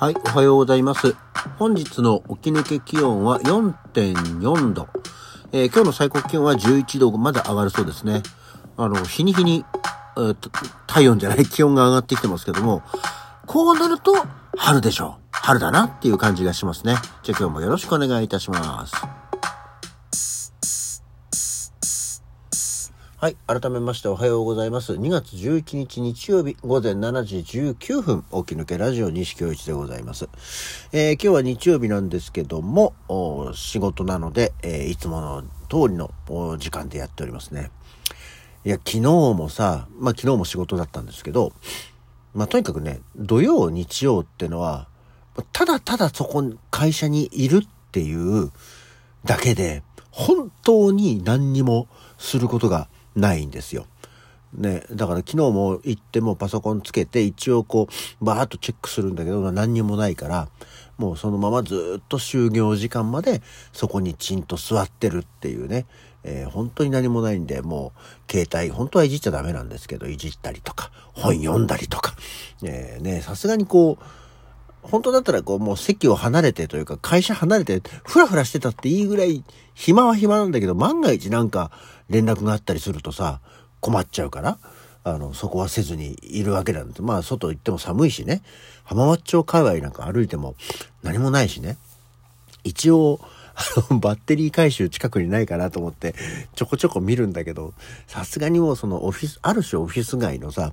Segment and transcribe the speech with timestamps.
[0.00, 1.14] はい、おはようございます。
[1.58, 4.88] 本日の起き抜け気温は4.4度。
[5.52, 8.22] えー今日の最高気温は11度まだ上がるそうですね。
[8.78, 9.62] あの、日に日に、
[10.16, 10.48] えーと
[10.86, 12.82] 体温じゃない気温が上がってきてますけども、
[13.44, 14.14] こうなると
[14.56, 15.22] 春でしょう。
[15.32, 16.94] 春だなっていう感じがしますね。
[17.22, 18.94] じゃあ今日もよろしくお願いいたします。
[23.20, 23.36] はい。
[23.46, 24.94] 改めましておはようございます。
[24.94, 30.26] 2月11日日曜日午前7時19分、起き抜けラジオ西京一でございます。
[30.92, 36.10] えー今日は日曜日なんですけども、お仕事なので、えーいつもの通りの
[36.56, 37.70] 時間でやっておりますね。
[38.64, 41.52] いや、昨日もさ、まあ昨日も仕事だったんですけど、
[42.32, 44.88] まあとにかくね、土曜、日曜ってのは、
[45.52, 48.50] ただただそこ会社にいるっていう
[49.26, 52.88] だけで、本当に何にもすることが
[53.20, 53.86] ないんですよ。
[54.52, 57.88] ね、だから昨日も行ってもパソコンつけて一応こ
[58.20, 60.48] うバーッとチェックするんだけど何にもないから
[60.98, 65.86] もうそのままずっと就業時間までそこにちんと座ってるっていうね、
[66.24, 67.92] えー本当に何もないんでも
[68.28, 72.14] う携帯本当はいじっちゃダメなんですけどいじったりとか本読んだりとか、
[72.64, 74.04] えねさすがにこう
[74.82, 79.44] 本当だったらこうもう席を離れてというか会社離れてフラフラしてたっていいぐらい
[79.74, 81.70] 暇は暇なんだけど万が一なんか
[82.10, 83.40] 連絡があったりするとさ
[83.80, 84.58] 困っちゃうから
[85.02, 88.42] あのそこはせずにいるわけなんですまあ外行っても寒いしね。
[88.84, 90.56] 浜松町界隈なんか歩いても
[91.02, 91.78] 何もないしね。
[92.64, 93.18] 一応
[93.54, 96.14] あの バッテリー回収近くにないかなと思って
[96.54, 97.72] ちょこちょこ見るんだけど
[98.06, 100.72] さすがにもうそのオフィスある種オフィス街のさ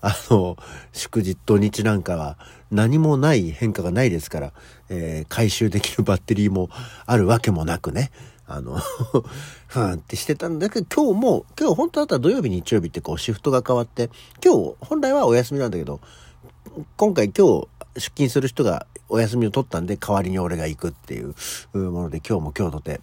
[0.00, 0.56] あの
[0.92, 2.36] 祝日土日なんかは
[2.70, 4.52] 何もない変化がないですから、
[4.88, 6.68] えー回収できるバッテリーも
[7.06, 8.10] あるわけもなくね。
[8.54, 8.76] あの
[9.66, 14.10] ふーんってしてたんだけど今日も今日本当だったら土曜日日曜日ってこうシフトが変わって
[14.44, 16.00] 今日本来はお休みなんだけど
[16.96, 21.34] 今回今日出勤する人がお休みを取ったんで代わりに俺が行くっていう
[21.74, 23.00] もので今日も今日とて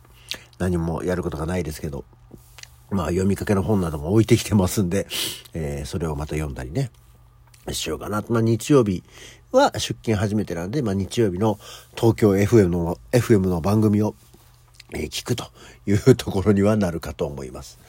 [0.58, 2.06] 何もやることがないですけど
[2.92, 5.08] まあ読みかけの本なども置いてきてますんで、
[5.54, 6.92] えーそれをまた読んだりね
[7.74, 8.24] しようかな。
[8.30, 9.04] まあ日曜日
[9.52, 11.60] は出勤初めてなんで、まあ日曜日の
[11.96, 14.16] 東京 FM の FM の番組を、
[14.94, 15.46] えー聞くと
[15.86, 17.80] いうところにはなるかと思います。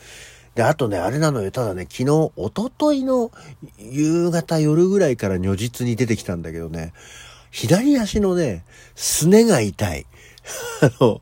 [0.55, 1.51] で、あとね、あれなのよ。
[1.51, 3.31] ただね、昨日、一昨日の
[3.79, 6.93] 夕方夜ぐらいから如実に出てきたんだけどね、
[7.51, 10.07] 左足のね、すねが痛い。
[10.83, 11.21] あの、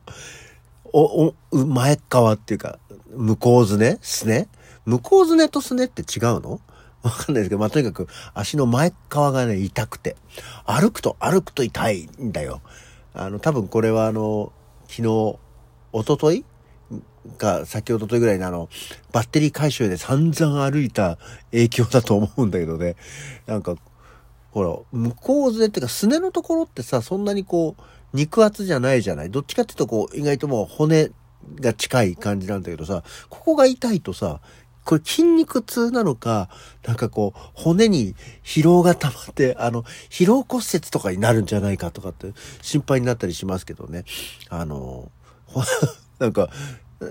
[0.91, 2.79] お、お、前側っていうか、
[3.11, 4.47] 向こうずねすね？
[4.85, 6.59] 向こうずねとすねって違うの？
[7.01, 10.15] わかんないですけど、まあ、とにかく足の前側がね、痛くて。
[10.65, 12.61] 歩くと、歩くと痛いんだよ。
[13.13, 14.51] あの、多分これはあの、
[14.87, 15.39] 昨日、
[15.93, 16.45] 一昨日？
[17.37, 18.69] か、先ほどといぐらいのあの、
[19.11, 21.17] バッテリー回収で散々歩いた
[21.51, 22.95] 影響だと思うんだけどね。
[23.45, 23.75] なんか、
[24.51, 27.81] ほら、向こうずねっていうか、すねのところってさ、そんなにこう、
[28.13, 29.29] 肉厚じゃないじゃない？
[29.29, 31.11] どっちかっていうとこう、意外ともう骨
[31.59, 34.41] が近い感じなんだけどさ、ここが痛いとさ、
[34.85, 36.49] これ筋肉痛なのか、
[36.87, 42.33] なんかこう、骨に疲労が溜まって、あの、疲労骨折とかになるんじゃないかとかって
[42.63, 44.05] 心配になったりしますけどね。
[44.49, 45.11] あの、
[46.19, 46.49] なんか、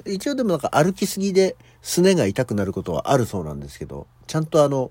[0.06, 4.90] 一応でもなんか歩きすぎですねが痛くなることはあるそうなんですけど、ちゃんとあの、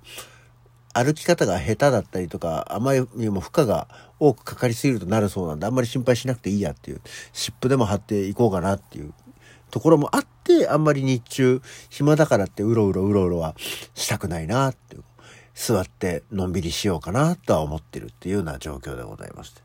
[0.94, 3.88] 歩き方が下手だったりとか、あまりにも負荷が
[4.20, 7.02] 多くかかりすぎるとなるそうなんで、あんまり心配しなくていいやっていう、
[7.34, 9.14] 湿布でも貼っていこうかなっていう
[9.70, 13.56] ところもあって、あんまり日中、暇だからってうろうろうろうろは
[13.94, 15.04] したくないなっていう、
[15.54, 19.62] 座ってのんびりしようかなとは思ってるっていうような状況でございまして。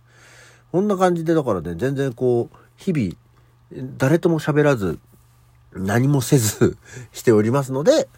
[0.71, 3.15] こんな感じで、だからね、全然こう、日々、
[3.75, 4.99] 誰とも喋らず、
[5.73, 6.77] 何もせず
[7.13, 8.09] しておりますので、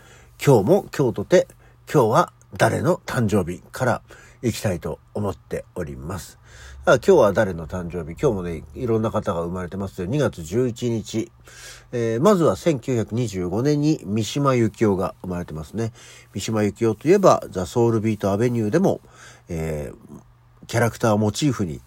[0.44, 1.46] 今日も今日とて、
[1.92, 4.02] 今日は誰の誕生日から
[4.42, 6.38] 行きたいと思っております。
[6.86, 8.20] 今日は誰の誕生日？
[8.20, 10.08] 今日もね、いろんな方が生まれてますよ。
[10.08, 11.30] 2月11日。
[11.92, 15.92] えーまずは1925年に三島由紀夫が生まれてますね。
[16.34, 19.00] 三島由紀夫といえば、ザ・ソウルビート・アベニューでも、
[19.48, 20.22] えー
[20.66, 21.80] キャラクターをモチーフに、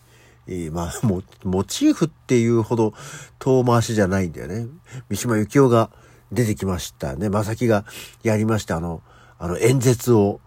[0.48, 2.94] えーまあ、モモチーフっていうほど
[3.40, 4.68] 遠回しじゃないんだよね。
[5.10, 5.90] 三島由紀夫が
[6.32, 7.30] 出てきましたね。
[7.30, 7.86] まさきが
[8.24, 8.78] やりました。
[8.78, 9.02] あの、
[9.40, 10.40] あの演説を、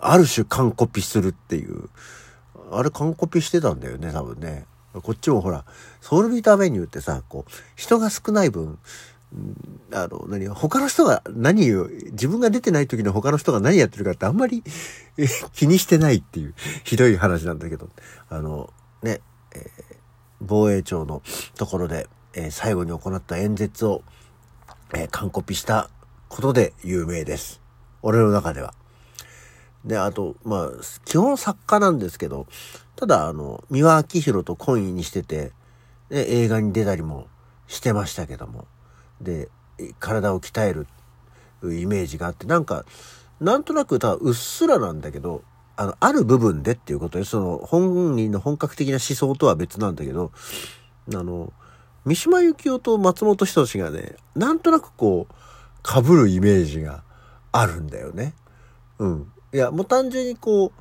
[0.00, 1.88] ある種完コピするっていう。
[2.72, 4.66] あれ完コピしてたんだよね、多分ね。
[5.02, 5.64] こっちもほら、
[6.00, 8.78] ソウルビートアベニューってさ、こう、人が少ない分、
[9.92, 14.62] あの、何、他の人が何を、自分が出てない時の他の人が何やってるかってあんまり
[15.54, 16.54] 気にしてないっていう、
[16.84, 17.88] ひどい話なんだけど、
[18.28, 18.70] あの、
[19.02, 19.20] ね、
[19.54, 19.94] えー
[20.44, 21.22] 防衛庁の
[21.56, 24.02] ところで、えー最後に行った演説を、
[24.94, 25.88] えー完コピした
[26.28, 27.60] ことで有名です。
[28.02, 28.74] 俺の中では。
[29.84, 30.70] で、あと、まあ、
[31.04, 32.46] 基本作家なんですけど、
[32.96, 35.52] ただ、あの、三輪明宏と懇意にしてて、
[36.08, 37.26] で、映画に出たりも
[37.66, 38.66] してましたけども。
[39.20, 39.48] で、
[39.98, 40.86] 体を鍛える
[41.62, 42.84] イメージがあって、なんか、
[43.40, 45.42] なんとなく、ただ、うっすらなんだけど、
[45.76, 50.32] あの、ある部分でっていうことで、その、本人の本格的な思想とは別なんだけど、
[51.14, 51.52] あの、
[52.04, 55.34] 三島由紀夫と松本人志がね、なんとなくこう、
[55.88, 57.04] 被るイメージが
[57.52, 58.34] あるんだよね。
[58.98, 59.32] うん。
[59.52, 60.72] いや、もう単純にこう、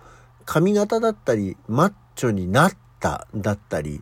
[0.45, 4.01] 髪型だったり、マッチョになっただったり、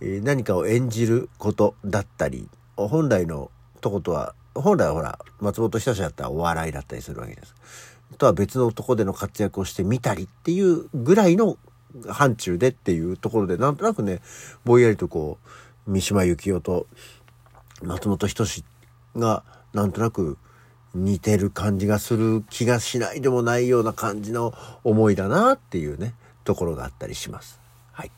[0.00, 3.50] え、何かを演じることだったり、本来の
[3.80, 7.54] とことは、本来はほら、松本人志だったらお笑いだったりするわけです。
[8.18, 11.56] とは別のとこでの活躍をしてみたりっていうぐらいの
[12.08, 14.20] 範疇でっていうところで、なんとなくね、
[14.64, 15.38] ぼんやりとこ
[15.86, 16.86] う、三島由紀夫と
[17.82, 18.64] 松本人志
[19.16, 19.42] が
[19.72, 20.38] なんとなく
[20.94, 24.52] 似てる感じがする気がしないでもないような感じの
[24.84, 26.14] 思いだなっていうね、
[26.44, 27.60] ところがあったりします。
[27.92, 28.10] はい。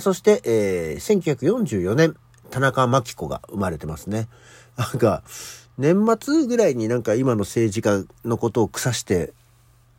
[0.00, 2.16] そして、えー、1944年、
[2.50, 4.28] 田中真紀子が生まれてますね。
[4.76, 5.22] なんか、
[5.78, 9.32] 年末ぐらいになんか今の政治家のことを腐して、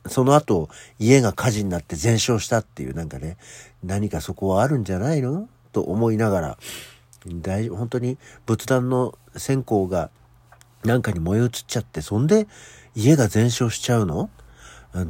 [0.08, 0.70] その後
[1.00, 3.38] 家が火事になって全焼したっていうなんかね、
[3.84, 5.50] 何かそこはあるんじゃないの？
[5.74, 6.58] と思いながら、
[7.26, 10.10] 大、本当に仏壇の線香が
[10.84, 12.48] なんかに燃え移っちゃって、そんで
[12.96, 14.30] 家が全焼しちゃうの？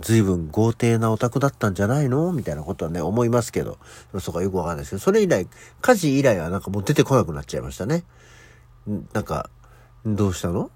[0.01, 2.33] 随分豪邸なお宅だったんじゃないの？
[2.33, 3.77] みたいなことはね、思いますけど、
[4.19, 5.47] そこはよくわかんないですけど、それ以来、
[5.79, 8.03] 火事以来はなんかもう出てこなくなっちゃいましたね。
[9.13, 9.49] なんか、
[10.15, 10.65] どうしたの？
[10.65, 10.69] っ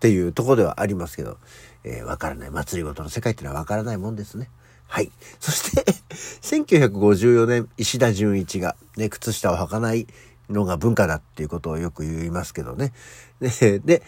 [0.00, 1.38] ていうとこではありますけど、
[1.84, 2.50] えー、わからない。
[2.50, 4.50] 祭りごとの世界っていうのはわからないもんですね。
[4.86, 5.10] はい。
[5.40, 5.84] そして
[6.42, 10.06] 1954年、石田純一が、ね、靴下を履かない
[10.50, 12.92] のが文化だっていうことをよく言いますけどね。
[13.40, 14.02] で、で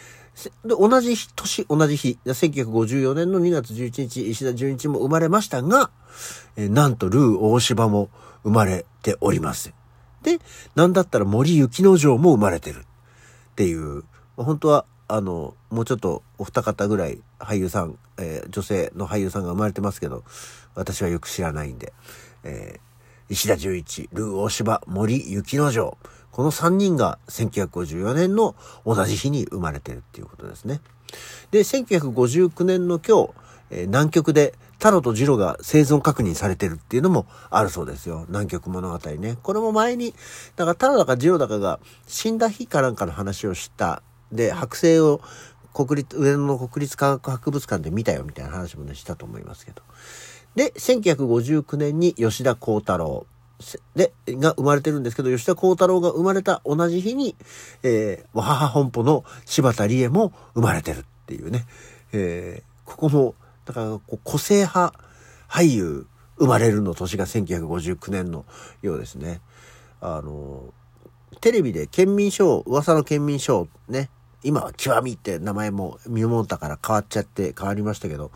[0.64, 5.90] 同じ年、同じ日、1954年の2月11日、石田純一も生まれましたが、
[6.56, 8.10] えなんとルー大柴も
[8.42, 9.72] 生まれております。
[10.22, 10.38] で、
[10.74, 14.04] なんだったら森雪之丞も生まれてるっていう、
[14.36, 20.24] 本当は、あの、もうちょっとお二方ぐらい俳優さん、えー、女性の俳優さんが生まれてますけど、
[20.74, 21.92] 私はよく知らないんで、
[22.44, 25.96] えー、石田純一、ルー大柴、森雪之丞、
[26.32, 28.54] この3人が1954年の
[28.84, 30.80] 同じ日に生まれてるっていうことですね。
[31.50, 33.30] で、1959年の今日、
[33.70, 38.26] えー、南極でタロとジロが生存確認されてるっていうのもあるそうですよ。
[38.28, 39.38] 南極物語ね。
[39.42, 40.14] これも前に、
[40.56, 45.20] だからタロだかジロだかが死んだ日かなんかの話をしたで、剥製を
[45.72, 49.82] 国立、上野の国立科学博物館で見たよみたいな話もね、したと思いますけど。
[50.54, 53.26] で、1959年に吉田幸太郎。
[53.94, 57.36] で、が生まれてるんですけど、吉田幸太郎が生まれた同じ日に、
[57.82, 61.66] えー、母本舗の柴田理恵も生まれてるっていうね。
[62.12, 63.34] えー、ここも、
[63.64, 64.94] だからこう個性派
[65.48, 66.06] 俳優
[66.38, 68.44] 生まれるの年が1959年の
[68.82, 69.40] ようですね。
[70.00, 70.72] あの、
[71.40, 74.10] テレビで県民賞、噂の県民賞ね、
[74.46, 78.30] 今は極みって名前も見守ったから変わっちゃって変わりましたけど、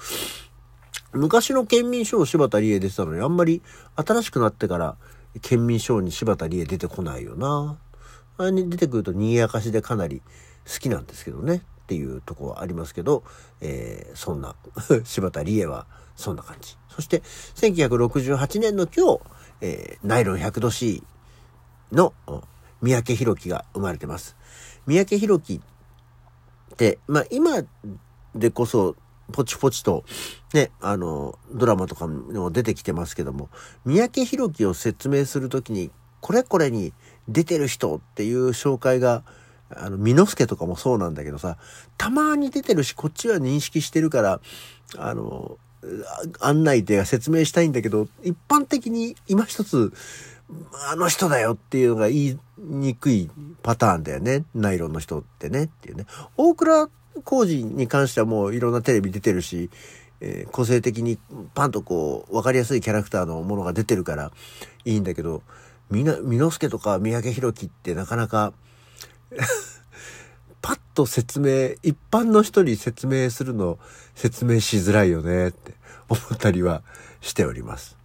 [1.12, 3.62] 昔の県民賞柴田理恵出てたのにあんまり
[3.95, 4.97] 新しくなってから
[5.41, 7.79] 県民賞に柴田理恵出てこないよな。
[8.39, 10.21] あれに出てくると賑やかしでかなり
[10.67, 13.23] 好きなんですけどねっていうとこはありますけど、
[13.61, 14.57] えー、そんな
[15.05, 15.87] 柴田理恵は
[16.17, 16.76] そんな感じ。
[16.88, 17.23] そして
[17.55, 19.21] 1968年の今日、
[19.61, 21.05] えー、ナイロン100度 C
[21.93, 22.14] の
[22.83, 24.37] 三宅宏樹が生まれてます。
[24.87, 25.61] 三宅宏樹、
[27.06, 27.62] まあ今
[28.34, 28.96] でこそ、
[29.32, 30.04] ポチポチと、
[30.54, 33.49] ね、あの、ドラマとかにも出てきてますけども、
[33.84, 36.92] 三宅宏樹を説明するときに、これこれに
[37.28, 39.22] 出てる人っていう紹介が、
[39.70, 41.56] あの、ミノスケとかもそうなんだけどさ、
[41.96, 44.40] たまに出てるし、こっちは認識してるから、
[44.99, 45.58] あの、
[46.40, 49.92] 案内で説明したいんだけど、一般的に今一つ、
[50.90, 53.30] あの人だよっていうのが言いにくい
[53.62, 54.45] パターンだよね。
[54.54, 56.07] ナイロンの人ってねっていうね。
[56.37, 56.88] 大倉
[57.25, 59.71] 浩二に関してはもういろんなテレビ出てるし、
[60.21, 61.19] えー、個性的に
[61.54, 64.33] パンとこう、わかりやすいキャラクターのものが出てるから
[64.85, 65.42] いいんだけど、
[65.90, 68.52] みな、みのすけとか三宅宏樹ってなかなか
[70.62, 73.78] パッと説明、一般の人に説明するの
[74.14, 75.75] 説明しづらいよねって
[76.09, 76.83] 思ったりは
[77.21, 78.00] しております。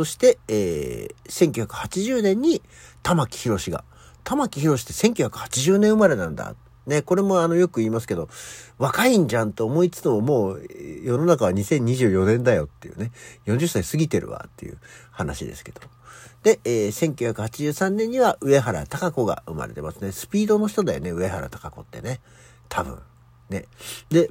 [0.00, 2.62] そして、えー、1980年に
[3.02, 3.84] 玉木宏が、
[4.24, 6.54] 玉木宏って1980年生まれなんだ。
[6.86, 8.30] ね、これもあのよく言いますけど、
[8.78, 10.66] 若いんじゃんと思いつつももう
[11.02, 13.12] 世の中は2024年だよっていうね、
[13.44, 14.78] 40歳過ぎてるわっていう
[15.10, 15.82] 話ですけど。
[16.44, 20.12] で、えー、1983年には上原隆子が生まれてますね。
[20.12, 22.20] スピードの人だよね、上原隆子ってね。
[22.70, 23.00] 多分。
[23.50, 23.66] ね。
[24.08, 24.30] で、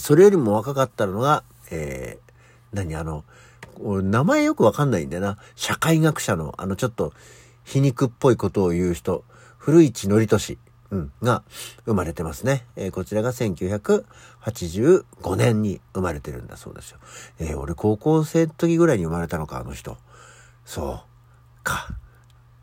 [0.00, 3.24] それよりも若かったのが、えー、何あの、
[3.80, 5.38] 名前よくわかんないんだよな。
[5.54, 7.12] 社会学者の、あの、ちょっと、
[7.64, 9.24] 皮肉っぽいことを言う人、
[9.58, 10.58] 古市憲俊、
[10.90, 11.42] うん、が
[11.86, 12.66] 生まれてますね。
[12.76, 16.98] えー、こちらが1985年に生まれてるんだそうですよ。
[17.38, 19.96] えー、俺高校生の時ぐらいに生まれたのか、あの人。
[20.66, 21.04] そ
[21.60, 21.64] う。
[21.64, 21.88] か。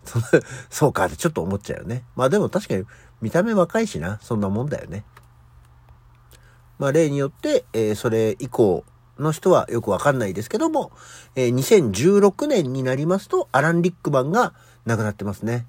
[0.69, 2.03] そうかってちょっと思っちゃうよね。
[2.15, 2.85] まあでも確かに
[3.21, 4.19] 見た目若いしな。
[4.21, 5.05] そんなもんだよね。
[6.77, 8.85] まあ例によって、えー、それ以降
[9.19, 10.91] の人はよくわかんないですけども、
[11.35, 14.53] えー、2016年になりますと、アラン・リックマンが
[14.85, 15.65] 亡くなってますね。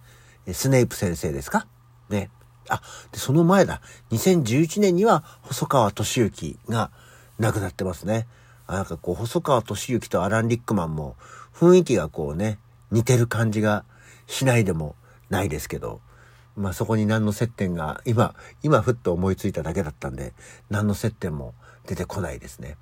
[0.53, 1.67] スネイプ先生ですか？
[2.09, 2.31] ね。
[2.69, 3.81] あ、で、その前だ。
[4.11, 6.91] 2011年には細川敏之が
[7.39, 8.27] 亡くなってますね。
[8.67, 11.17] あなんかこう、細川敏之とアラン・リックマンも
[11.55, 12.59] 雰囲気がこうね、
[12.91, 13.85] 似てる感じが
[14.27, 14.95] しないでも
[15.29, 16.01] ないですけど、
[16.57, 20.35] まあそこに何の接点が、今、今ふっと思いついただけだったんで、
[20.69, 21.55] 何の接点も
[21.87, 22.77] 出てこないですね。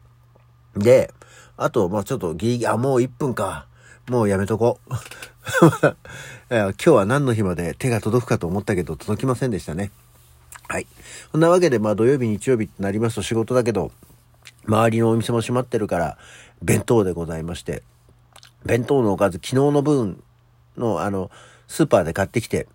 [0.79, 1.13] で、
[1.57, 3.67] あと、まあちょっとギリギリ、あ、もう1分か。
[4.09, 4.95] もうやめとこう。
[6.51, 9.91] 今日は何の日まで手が届くかと思ったけど届きませんでしたね。
[10.67, 10.87] はい。
[11.31, 13.93] そんなわけで、まあ土曜日、日曜日ってなりますと仕事だけど、
[14.67, 16.19] 周りのお店も閉まってるから、
[16.63, 17.83] 弁当でございまして、
[18.65, 20.23] 弁当のおかず、昨日の分
[20.77, 21.31] の、あの、
[21.67, 22.67] スーパーで買ってきて、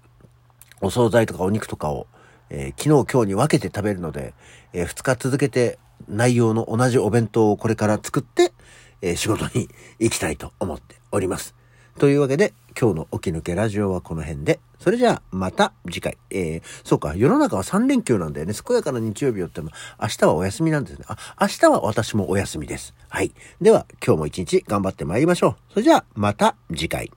[0.81, 2.07] お惣菜とかお肉とかを、
[2.49, 4.33] えー、昨日今日に分けて食べるので、
[4.73, 8.53] えー、2日続けて内容の同じお弁当をこれから作って、
[9.01, 9.69] えー、仕事に
[9.99, 11.55] 行きたいと思っております。
[11.99, 16.17] というわけで、今日の起き抜けラジオはこの辺で、それじゃあまた次回。
[16.29, 18.53] えー、そうか、世の中は3連休なんだよね。
[18.53, 19.69] 健やかな日曜日よっても、
[20.01, 21.05] 明日はお休みなんですね。
[21.07, 22.95] あ、明日は私もお休みです。
[23.09, 23.31] はい。
[23.61, 25.55] では、今日も一日頑張って参りましょう。
[25.73, 27.11] それじゃあ、また次回。